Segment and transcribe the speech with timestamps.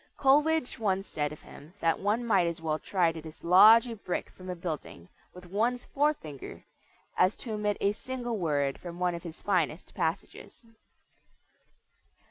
[0.17, 4.31] Coleridge once said of him that one might as well try to dislodge a brick
[4.31, 6.65] from a building with one's forefinger
[7.17, 10.65] as to omit a single word from one of his finest passages.